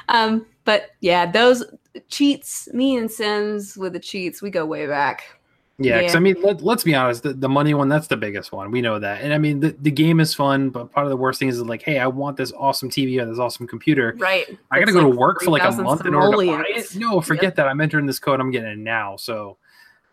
[0.09, 1.63] Um, but yeah, those
[2.09, 5.23] cheats, me and Sims with the cheats, we go way back.
[5.77, 6.17] Yeah, because Yeah.
[6.17, 7.21] I mean, let, let's be honest.
[7.21, 8.71] The, the money one, that's the biggest one.
[8.71, 9.21] We know that.
[9.21, 11.61] And I mean, the, the game is fun, but part of the worst thing is
[11.61, 14.15] like, hey, I want this awesome TV or this awesome computer.
[14.17, 14.57] Right.
[14.71, 16.57] I got to go to like work for like a 3,000 month in order to
[16.57, 16.95] buy it.
[16.95, 17.67] No, forget that.
[17.67, 18.39] I'm entering this code.
[18.39, 19.15] I'm getting it now.
[19.17, 19.57] So,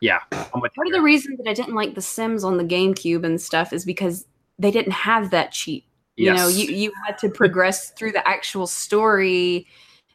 [0.01, 0.20] yeah.
[0.31, 3.73] Part of the reason that I didn't like the Sims on the GameCube and stuff
[3.73, 4.27] is because
[4.59, 5.85] they didn't have that cheat.
[6.27, 9.67] You know, you, you had to progress through the actual story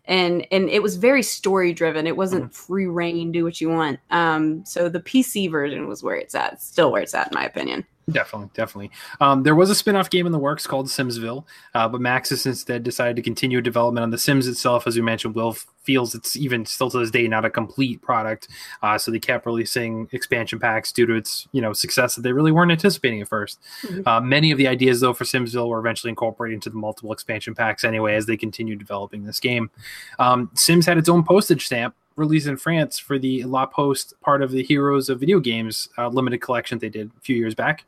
[0.08, 2.08] and and it was very story driven.
[2.08, 4.00] It wasn't free reign, do what you want.
[4.12, 6.62] Um, so the PC version was where it's at.
[6.62, 7.86] Still where it's at, in my opinion.
[8.12, 8.92] Definitely, definitely.
[9.20, 12.84] Um, there was a spin-off game in the works called Simsville, uh, but Maxis instead
[12.84, 14.86] decided to continue development on the Sims itself.
[14.86, 18.00] As we mentioned, Will f- feels it's even still to this day not a complete
[18.04, 18.48] product,
[18.84, 22.32] uh, so they kept releasing expansion packs due to its you know success that they
[22.32, 24.08] really weren't anticipating at 1st Mhm.
[24.08, 27.56] Uh, many of the ideas though for Simsville were eventually incorporated into the multiple expansion
[27.56, 29.72] packs anyway as they continued developing this game.
[30.20, 34.42] Um, Sims had its own postage stamp released in France for the La Poste part
[34.42, 37.86] of the Heroes of Video Games uh, limited collection they did a few years back.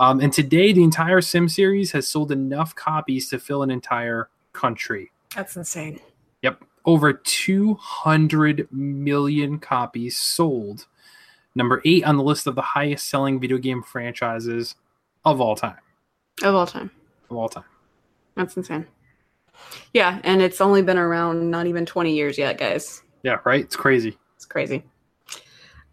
[0.00, 4.28] Um, and today, the entire Sim series has sold enough copies to fill an entire
[4.52, 5.12] country.
[5.34, 6.00] That's insane.
[6.42, 6.64] Yep.
[6.84, 10.86] Over 200 million copies sold.
[11.54, 14.74] Number eight on the list of the highest selling video game franchises
[15.24, 15.76] of all time.
[16.42, 16.90] Of all time.
[17.30, 17.64] Of all time.
[18.34, 18.86] That's insane.
[19.92, 23.02] Yeah, and it's only been around not even 20 years yet, guys.
[23.22, 23.60] Yeah, right?
[23.64, 24.16] It's crazy.
[24.36, 24.82] It's crazy.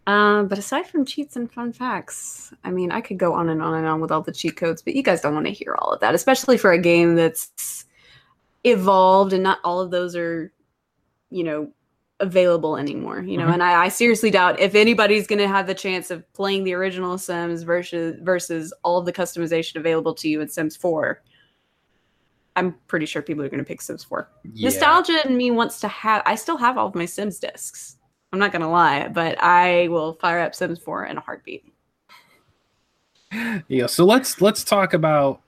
[0.06, 3.62] Um, but aside from cheats and fun facts, I mean, I could go on and
[3.62, 5.76] on and on with all the cheat codes, but you guys don't want to hear
[5.78, 7.84] all of that, especially for a game that's
[8.64, 10.52] evolved and not all of those are,
[11.30, 11.70] you know,
[12.18, 13.20] available anymore.
[13.20, 13.54] You know, Mhm.
[13.54, 16.74] and I, I seriously doubt if anybody's going to have the chance of playing the
[16.74, 21.22] original Sims versus versus all of the customization available to you in Sims 4.
[22.56, 24.28] I'm pretty sure people are going to pick Sims 4.
[24.52, 24.66] Yeah.
[24.66, 26.22] Nostalgia in me wants to have.
[26.26, 27.96] I still have all of my Sims discs.
[28.32, 31.64] I'm not gonna lie, but I will fire up Sims 4 in a heartbeat.
[33.68, 35.40] Yeah, so let's let's talk about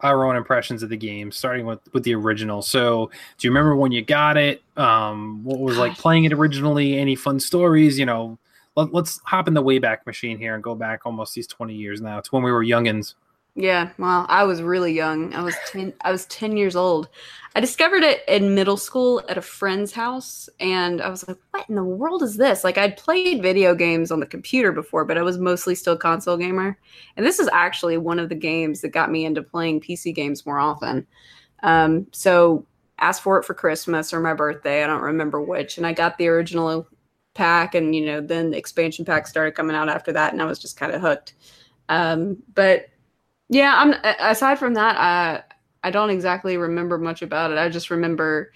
[0.00, 2.62] our own impressions of the game, starting with with the original.
[2.62, 4.62] So, do you remember when you got it?
[4.76, 6.98] Um, what was like playing it originally?
[6.98, 7.98] Any fun stories?
[7.98, 8.38] You know,
[8.76, 12.00] let, us hop in the wayback machine here and go back almost these 20 years
[12.00, 12.18] now.
[12.18, 13.14] It's when we were youngins.
[13.58, 15.32] Yeah, well, I was really young.
[15.34, 17.08] I was 10 I was 10 years old.
[17.54, 21.66] I discovered it in middle school at a friend's house and I was like, "What
[21.70, 25.16] in the world is this?" Like I'd played video games on the computer before, but
[25.16, 26.78] I was mostly still console gamer.
[27.16, 30.44] And this is actually one of the games that got me into playing PC games
[30.44, 31.06] more often.
[31.62, 32.66] Um, so
[32.98, 36.18] asked for it for Christmas or my birthday, I don't remember which, and I got
[36.18, 36.88] the original
[37.34, 40.46] pack and you know, then the expansion pack started coming out after that and I
[40.46, 41.34] was just kind of hooked.
[41.88, 42.86] Um, but
[43.48, 45.42] yeah, I'm aside from that, I
[45.82, 47.58] I don't exactly remember much about it.
[47.58, 48.52] I just remember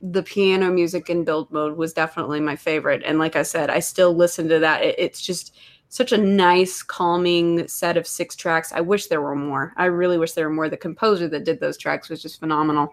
[0.00, 3.02] the piano music in build mode was definitely my favorite.
[3.04, 4.82] And like I said, I still listen to that.
[4.82, 5.54] It, it's just
[5.90, 8.72] such a nice, calming set of six tracks.
[8.72, 9.72] I wish there were more.
[9.76, 10.68] I really wish there were more.
[10.68, 12.88] The composer that did those tracks was just phenomenal.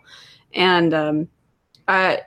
[0.54, 1.28] And um,
[1.88, 2.22] I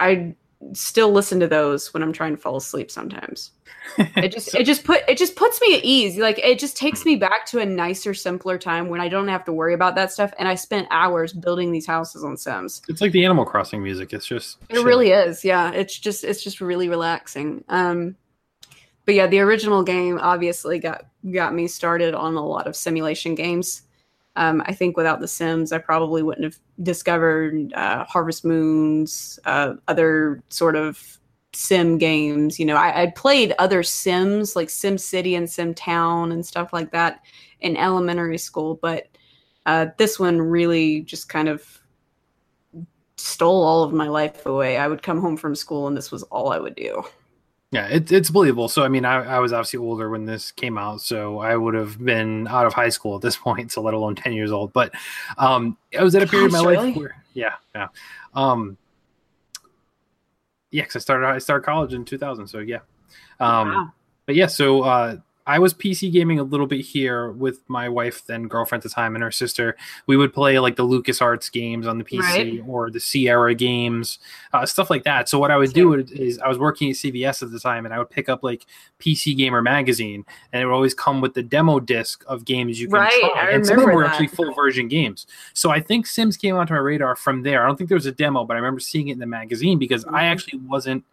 [0.00, 0.34] I
[0.72, 3.52] still listen to those when I'm trying to fall asleep sometimes.
[3.98, 6.18] It just so, it just put it just puts me at ease.
[6.18, 9.44] Like it just takes me back to a nicer, simpler time when I don't have
[9.44, 10.32] to worry about that stuff.
[10.38, 12.82] And I spent hours building these houses on Sims.
[12.88, 14.12] It's like the Animal Crossing music.
[14.12, 14.84] It's just it chill.
[14.84, 15.44] really is.
[15.44, 17.64] Yeah, it's just it's just really relaxing.
[17.68, 18.16] Um,
[19.04, 23.34] but yeah, the original game obviously got got me started on a lot of simulation
[23.36, 23.82] games.
[24.36, 29.74] Um, I think without The Sims, I probably wouldn't have discovered uh, Harvest Moons, uh,
[29.88, 31.18] other sort of
[31.52, 32.58] sim games.
[32.58, 36.72] You know, I, I played other Sims like Sim City and Sim Town and stuff
[36.72, 37.20] like that
[37.60, 39.08] in elementary school, but
[39.64, 41.82] uh, this one really just kind of
[43.16, 44.76] stole all of my life away.
[44.76, 47.02] I would come home from school and this was all I would do.
[47.72, 48.68] Yeah, it, it's believable.
[48.68, 51.74] So, I mean, I, I was obviously older when this came out, so I would
[51.74, 54.72] have been out of high school at this point, so let alone 10 years old.
[54.72, 54.94] But
[55.38, 56.86] um, I was at a period Gosh, of my really?
[56.88, 57.88] life where, yeah, yeah.
[58.34, 58.76] Um,
[60.70, 62.46] yeah, because I started, I started college in 2000.
[62.46, 62.80] So, yeah.
[63.40, 63.92] Um, wow.
[64.26, 65.16] But yeah, so uh,
[65.46, 68.94] I was PC gaming a little bit here with my wife, then girlfriend at the
[68.94, 69.76] time, and her sister.
[70.06, 72.62] We would play like the LucasArts games on the PC right.
[72.66, 74.18] or the Sierra games,
[74.52, 75.28] uh, stuff like that.
[75.28, 77.94] So what I would do is I was working at CVS at the time, and
[77.94, 78.66] I would pick up like
[78.98, 82.88] PC Gamer magazine, and it would always come with the demo disc of games you
[82.88, 84.12] can right, try, and some of them were that.
[84.12, 85.26] actually full version games.
[85.52, 87.62] So I think Sims came onto my radar from there.
[87.62, 89.78] I don't think there was a demo, but I remember seeing it in the magazine
[89.78, 90.14] because mm-hmm.
[90.14, 91.04] I actually wasn't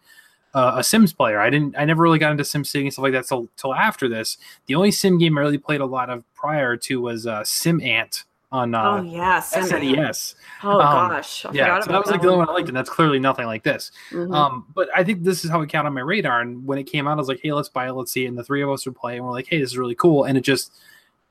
[0.53, 1.39] uh, a Sims player.
[1.39, 1.75] I didn't.
[1.77, 4.37] I never really got into Sim City and stuff like that till till after this.
[4.67, 7.81] The only Sim game I really played a lot of prior to was uh, Sim
[7.81, 10.35] Ant on uh, oh yeah SNES.
[10.63, 11.79] Oh um, gosh, I yeah.
[11.79, 13.91] So that was like the only one I liked, and that's clearly nothing like this.
[14.11, 14.31] Mm-hmm.
[14.31, 16.39] Um, but I think this is how it came on my radar.
[16.41, 18.27] And when it came out, I was like, hey, let's buy it, let's see it.
[18.27, 20.25] And the three of us would play, and we're like, hey, this is really cool.
[20.25, 20.71] And it just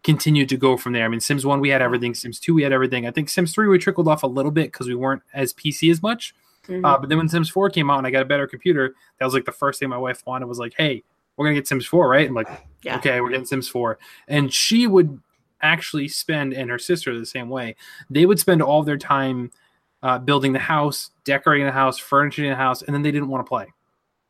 [0.02, 1.04] continued to go from there.
[1.04, 3.06] I mean, Sims One we had everything, Sims Two we had everything.
[3.06, 5.92] I think Sims Three we trickled off a little bit because we weren't as PC
[5.92, 6.35] as much.
[6.68, 6.85] Mm-hmm.
[6.85, 9.25] Uh, but then when Sims 4 came out and I got a better computer, that
[9.25, 11.03] was like the first thing my wife wanted was like, hey,
[11.37, 12.29] we're gonna get Sims 4, right?
[12.29, 12.48] I'm like,
[12.83, 12.96] yeah.
[12.96, 13.98] okay, we're getting Sims 4.
[14.29, 15.20] And she would
[15.61, 17.77] actually spend, and her sister the same way,
[18.11, 19.51] they would spend all their time
[20.03, 23.44] uh, building the house, decorating the house, furnishing the house, and then they didn't want
[23.44, 23.66] to play.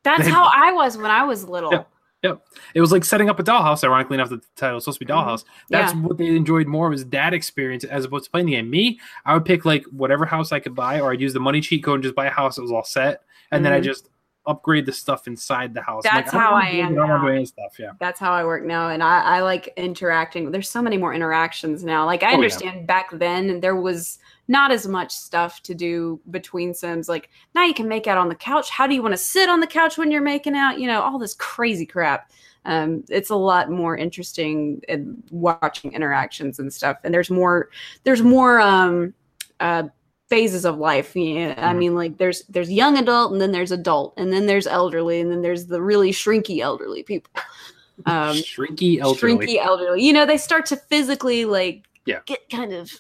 [0.05, 1.73] That's how I was when I was little.
[1.73, 1.85] Yeah.
[2.23, 2.47] Yep.
[2.75, 3.83] It was like setting up a dollhouse.
[3.83, 5.29] Ironically enough, the title was supposed to be mm-hmm.
[5.29, 5.45] dollhouse.
[5.71, 6.01] That's yeah.
[6.01, 8.71] what they enjoyed more was that experience as opposed to playing the game.
[8.71, 11.61] Me, I would pick like whatever house I could buy, or I'd use the money
[11.61, 13.65] cheat code and just buy a house that was all set, and mm-hmm.
[13.65, 13.85] then I mm-hmm.
[13.85, 14.09] just
[14.47, 16.03] upgrade the stuff inside the house.
[16.05, 16.95] That's like, how I, am.
[16.95, 17.45] Now.
[17.45, 17.93] Stuff, yeah.
[18.01, 20.51] That's how I work now, and I, I like interacting.
[20.51, 22.05] There's so many more interactions now.
[22.07, 22.87] Like I oh, understand yeah.
[22.87, 27.73] back then there was not as much stuff to do between sims like now you
[27.73, 29.97] can make out on the couch how do you want to sit on the couch
[29.97, 32.31] when you're making out you know all this crazy crap
[32.65, 37.71] um, it's a lot more interesting in watching interactions and stuff and there's more
[38.05, 39.15] there's more um,
[39.61, 39.85] uh,
[40.33, 41.79] phases of life yeah, i mm-hmm.
[41.79, 45.31] mean like there's there's young adult and then there's adult and then there's elderly and
[45.31, 47.31] then there's the really shrinky elderly people
[48.07, 52.21] um shrinky elderly shrinky elderly you know they start to physically like yeah.
[52.27, 52.91] get kind of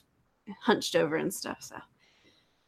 [0.60, 1.58] hunched over and stuff.
[1.60, 1.76] So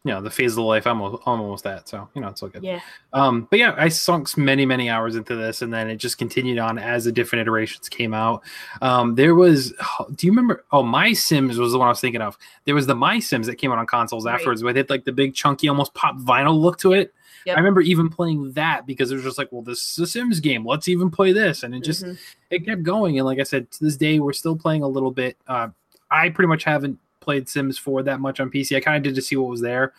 [0.04, 2.42] you know the phase of the life I'm almost, almost at so you know it's
[2.42, 2.80] all good yeah
[3.12, 6.58] um but yeah i sunk many many hours into this and then it just continued
[6.58, 8.42] on as the different iterations came out
[8.82, 9.72] um there was
[10.14, 12.86] do you remember oh my sims was the one i was thinking of there was
[12.86, 14.34] the my sims that came out on consoles right.
[14.34, 17.12] afterwards with it like the big chunky almost pop vinyl look to it
[17.46, 17.56] Yep.
[17.56, 20.40] I remember even playing that because it was just like, well, this is a Sims
[20.40, 20.64] game.
[20.66, 22.14] Let's even play this, and it just mm-hmm.
[22.48, 23.18] it kept going.
[23.18, 25.36] And like I said, to this day, we're still playing a little bit.
[25.46, 25.68] Uh,
[26.10, 28.76] I pretty much haven't played Sims 4 that much on PC.
[28.76, 29.92] I kind of did to see what was there.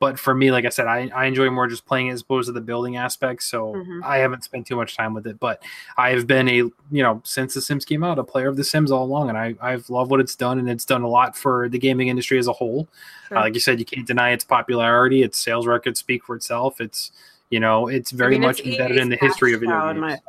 [0.00, 2.46] But for me, like I said, I, I enjoy more just playing it as opposed
[2.46, 3.42] to the building aspect.
[3.42, 4.00] So mm-hmm.
[4.04, 5.40] I haven't spent too much time with it.
[5.40, 5.62] But
[5.96, 8.62] I have been a, you know, since The Sims came out, a player of The
[8.62, 9.28] Sims all along.
[9.28, 10.60] And I, I've loved what it's done.
[10.60, 12.88] And it's done a lot for the gaming industry as a whole.
[13.26, 13.38] Sure.
[13.38, 15.24] Uh, like you said, you can't deny its popularity.
[15.24, 16.80] Its sales records speak for itself.
[16.80, 17.10] It's,
[17.50, 20.20] you know, it's very I mean, much it's, embedded in the history of video games.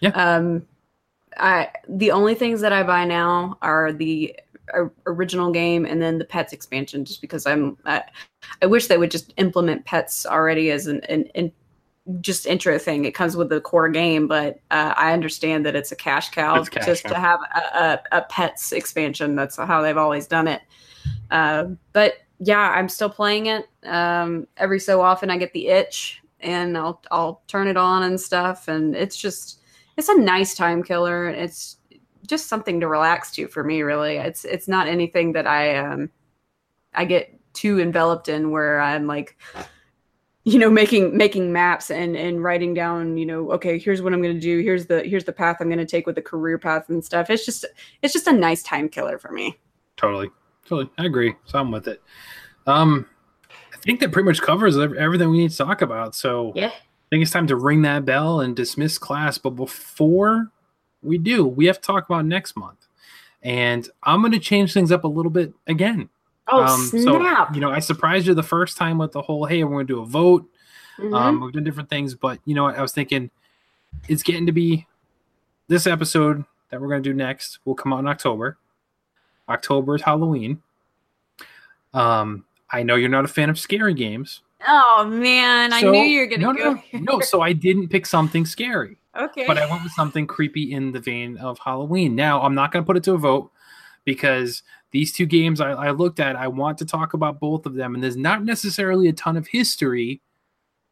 [0.00, 0.10] Yeah.
[0.10, 0.66] Um,
[1.36, 4.34] I the only things that I buy now are the
[5.06, 7.76] original game and then the pets expansion, just because I'm.
[7.84, 8.02] I,
[8.62, 11.52] I wish they would just implement pets already as an, an, an
[12.20, 13.04] just intro thing.
[13.04, 16.62] It comes with the core game, but uh, I understand that it's a cash cow
[16.64, 17.10] cash just cow.
[17.10, 19.34] to have a, a, a pets expansion.
[19.34, 20.62] That's how they've always done it.
[21.30, 23.66] Uh, but yeah, I'm still playing it.
[23.84, 28.20] Um, every so often, I get the itch, and I'll I'll turn it on and
[28.20, 29.60] stuff, and it's just
[29.96, 31.28] it's a nice time killer.
[31.28, 31.77] It's
[32.28, 33.82] just something to relax to for me.
[33.82, 36.10] Really, it's it's not anything that I um
[36.94, 39.36] I get too enveloped in where I'm like
[40.44, 44.22] you know making making maps and and writing down you know okay here's what i'm
[44.22, 46.56] going to do here's the here's the path i'm going to take with the career
[46.56, 47.66] path and stuff it's just
[48.02, 49.58] it's just a nice time killer for me
[49.98, 50.30] Totally,
[50.64, 50.88] totally.
[50.96, 51.34] I agree.
[51.44, 52.00] So I'm with it.
[52.66, 53.06] Um,
[53.50, 56.14] I think that pretty much covers everything we need to talk about.
[56.14, 59.38] So yeah I think it's time to ring that bell and dismiss class.
[59.38, 60.50] But before
[61.08, 62.86] we do, we have to talk about next month.
[63.42, 66.08] And I'm going to change things up a little bit again.
[66.48, 69.64] oh So, snap you know, I surprised you the first time with the whole, hey,
[69.64, 70.48] we're going to do a vote.
[70.98, 71.16] Mhm.
[71.16, 72.14] Um, we've done different things.
[72.14, 72.66] But, you know.
[72.66, 73.30] I was thinking
[74.08, 74.86] it's getting to be
[75.68, 78.58] this episode that we're going to do next will come out in October.
[79.48, 80.62] October is Halloween.
[81.94, 84.42] Um, I know you're not a fan of scary games.
[84.66, 87.20] Oh man i knew you were going to no, go no, no, no.
[87.20, 91.00] So I didn't pick something scary okay but I went with something creepy in the
[91.00, 92.14] vein of Halloween.
[92.14, 93.50] Now, I'm not going to put it to a vote
[94.04, 97.74] because these two games I, I looked at, I want to talk about both of
[97.74, 100.20] them, and there's not necessarily a ton of history,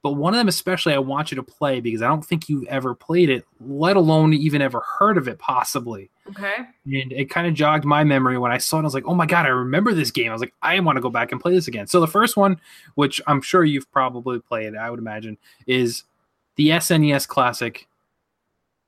[0.06, 2.64] but one of them especially I want you to play because I don't think you've
[2.68, 6.10] ever played it, let alone even ever heard of it, possibly.
[6.28, 8.82] okay And it kind of jogged my memory when I saw it.
[8.82, 10.30] I was like, oh my God, I remember this game.
[10.30, 11.88] I was like, I want to go back and play this again.
[11.88, 12.60] So the first one,
[12.94, 16.04] which I'm sure you've probably played, I would imagine, is
[16.54, 17.88] the SNES classic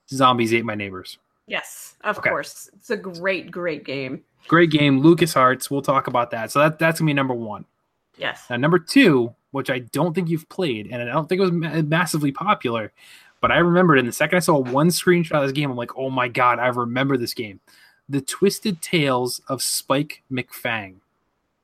[0.08, 1.18] Zombies Ate My Neighbors.
[1.48, 2.30] yes of Okay.
[2.30, 5.68] course it's a great great game Great game, LucasArts.
[5.70, 6.52] We'll talk about that.
[6.52, 7.64] So that, that's gonna be number one.
[8.16, 11.42] yes Now number two, which I don't think you've played, and I don't think it
[11.42, 12.92] was ma- massively popular,
[13.40, 13.98] but I remembered.
[13.98, 16.58] And the second I saw one screenshot of this game, I'm like, oh my god,
[16.58, 17.60] I remember this game.
[18.08, 20.96] The Twisted Tales of Spike McFang.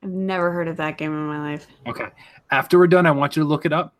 [0.02, 2.08] i've never heard of that game in my life Okay.
[2.50, 3.94] After we're done, I want you to look it up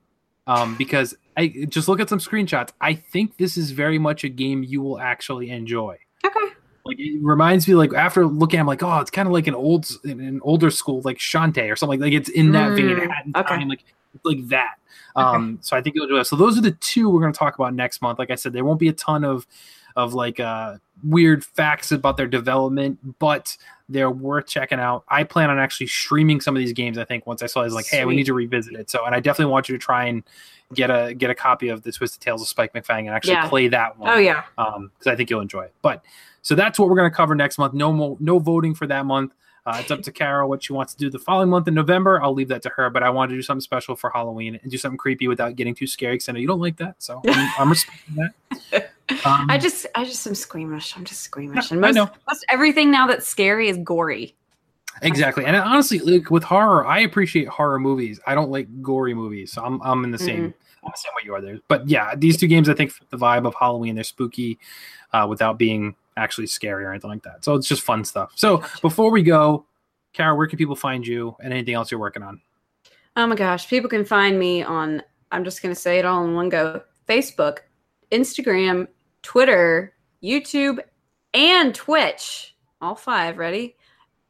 [0.46, 2.70] um, because I just look at some screenshots.
[2.80, 5.96] I think this is very much a game you will actually enjoy.
[6.24, 6.52] okay
[6.84, 9.54] Like it reminds me, like after looking, I'm like, oh, it's kind of like an
[9.54, 12.00] old, an older school, like Shantae or something.
[12.00, 12.88] Like it's in that vein.
[12.88, 13.56] Mm, had in okay.
[13.56, 14.74] time, like it's like that.
[15.16, 16.26] Um, so I think it'll do that.
[16.26, 18.18] So those are the two we're going to talk about next month.
[18.18, 19.46] Like I said, there won't be a ton of
[19.96, 23.56] of like uh weird facts about their development, but
[23.88, 25.04] they're worth checking out.
[25.08, 26.96] I plan on actually streaming some of these games.
[26.96, 28.88] I think once I saw it, I was like, hey, we need to revisit it.
[28.90, 30.22] So, and I definitely want you to try and
[30.72, 33.48] get a get a copy of the Twisted Tales of Spike McFang and actually Yeah.
[33.48, 36.02] play that one oh yeah um because i think you'll enjoy it but
[36.40, 39.04] so that's what we're going to cover next month no more no voting for that
[39.04, 39.34] month
[39.66, 42.22] uh, it's up to Caro what she wants to do the following month in November.
[42.22, 44.70] I'll leave that to her, but I want to do something special for Halloween and
[44.70, 46.96] do something creepy without getting too scary because I know you don't like that.
[47.02, 48.90] So I'm, I'm respecting that.
[49.26, 50.96] Um, I just, I just am squeamish.
[50.96, 52.10] I'm just squeamish, Yeah, and I most, know.
[52.28, 54.34] most everything now that's scary is gory.
[55.02, 55.44] exactly.
[55.44, 58.20] And honestly, like with horror, I appreciate horror movies.
[58.26, 59.52] I don't like gory movies.
[59.52, 60.54] So I'm, I'm in the same,
[60.84, 61.58] I'm the same way you are there.
[61.68, 63.94] But yeah, these two games, I think, fit the vibe of Halloween.
[63.94, 64.58] They're spooky
[65.12, 67.44] uh, without being actually scary or anything like that.
[67.44, 68.32] So it's just fun stuff.
[68.34, 68.80] So Gotcha.
[68.80, 69.66] before we go,
[70.14, 72.40] Caro, where can people find you and anything else you're working on?
[73.16, 75.02] Oh my gosh, people can find me on.
[75.30, 77.58] I'm just gonna say it all in one go: Facebook,
[78.10, 78.88] Instagram,
[79.22, 80.78] Twitter, YouTube,
[81.32, 82.54] and Twitch.
[82.80, 83.38] All five.
[83.38, 83.76] Ready?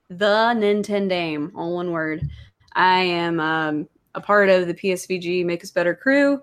[0.09, 2.29] The Nintendame, all one word.
[2.75, 6.41] I am um, a part of the PSVG Make Us Better crew,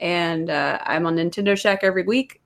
[0.00, 2.41] and uh, I'm on Nintendo Shack every week.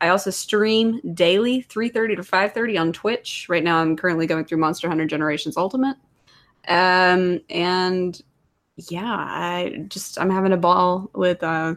[0.00, 3.46] I also stream daily, 3:30 to 5:30 on Twitch.
[3.48, 5.96] Right now, I'm currently going through Monster Hunter Generations Ultimate,
[6.68, 8.20] um, and
[8.76, 11.74] yeah, I just I'm having a ball with uh,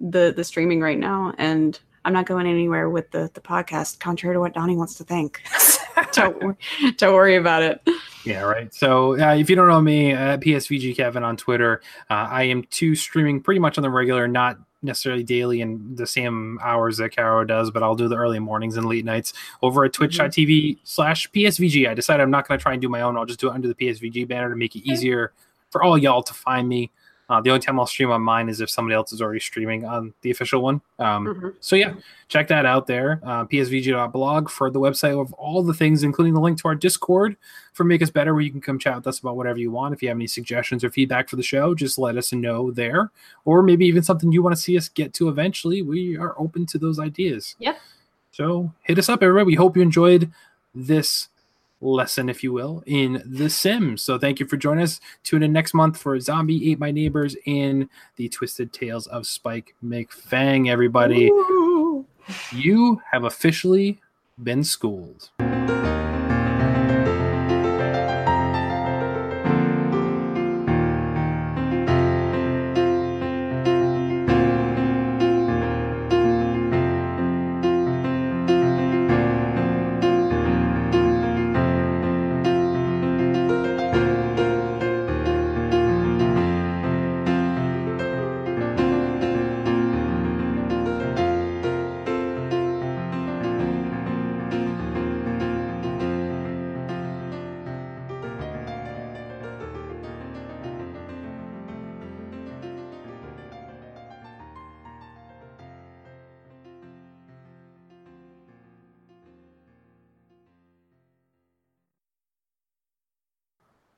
[0.00, 4.34] the the streaming right now, and I'm not going anywhere with the the podcast, contrary
[4.34, 5.42] to what Donnie wants to think.
[6.12, 6.56] don't
[6.96, 7.86] don't worry about it.
[8.24, 8.72] Yeah, right.
[8.74, 12.62] So uh, if you don't know me, uh, PSVG Kevin on Twitter, uh, I am
[12.64, 17.14] too streaming pretty much on the regular, not necessarily daily in the same hours that
[17.14, 20.04] Caro does, but I'll do the early mornings and late nights over at mm-hmm.
[20.04, 21.88] twitch.tv slash PSVG.
[21.88, 23.16] I decided I'm not going to try and do my own.
[23.16, 25.32] I'll just do it under the PSVG banner to make it easier
[25.70, 26.90] for all y'all to find me.
[27.28, 29.84] Uh, the only time I'll stream on mine is if somebody else is already streaming
[29.84, 30.80] on the official one.
[30.98, 31.54] Um, Mhm.
[31.60, 31.94] So yeah,
[32.28, 33.20] check that out there.
[33.22, 37.36] Uh, psvg.blog for the website of all the things, including the link to our Discord
[37.74, 39.92] for Make Us Better, where you can come chat with us about whatever you want.
[39.94, 43.10] If you have any suggestions or feedback for the show, just let us know there.
[43.44, 45.82] Or maybe even something you want to see us get to eventually.
[45.82, 47.56] We are open to those ideas.
[47.58, 47.74] Yeah.
[48.32, 49.46] So hit us up, everybody.
[49.46, 50.30] We hope you enjoyed
[50.74, 51.28] this
[51.80, 54.02] lesson, if you will, in The Sims.
[54.02, 55.00] So thank you for joining us.
[55.24, 59.74] Tune in next month for Zombie Ate My Neighbors in the Twisted Tales of Spike
[59.84, 61.28] McFang, everybody.
[61.28, 62.06] Ooh.
[62.52, 64.00] You have officially
[64.42, 65.30] been schooled.